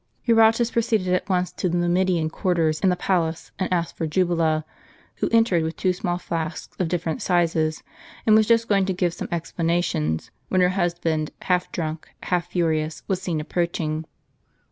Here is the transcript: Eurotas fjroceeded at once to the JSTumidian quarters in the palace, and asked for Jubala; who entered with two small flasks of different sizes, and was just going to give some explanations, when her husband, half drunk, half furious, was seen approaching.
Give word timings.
Eurotas 0.25 0.71
fjroceeded 0.71 1.13
at 1.13 1.29
once 1.29 1.51
to 1.51 1.69
the 1.69 1.77
JSTumidian 1.77 2.31
quarters 2.31 2.79
in 2.79 2.89
the 2.89 2.95
palace, 2.95 3.51
and 3.59 3.71
asked 3.71 3.95
for 3.95 4.07
Jubala; 4.07 4.65
who 5.17 5.29
entered 5.31 5.61
with 5.61 5.77
two 5.77 5.93
small 5.93 6.17
flasks 6.17 6.75
of 6.79 6.87
different 6.87 7.21
sizes, 7.21 7.83
and 8.25 8.35
was 8.35 8.47
just 8.47 8.67
going 8.67 8.87
to 8.87 8.93
give 8.93 9.13
some 9.13 9.27
explanations, 9.31 10.31
when 10.49 10.59
her 10.61 10.69
husband, 10.69 11.29
half 11.43 11.71
drunk, 11.71 12.09
half 12.23 12.47
furious, 12.47 13.03
was 13.07 13.21
seen 13.21 13.39
approaching. 13.39 14.05